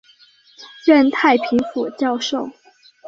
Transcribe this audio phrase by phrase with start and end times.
[0.83, 2.49] 任太平府教授。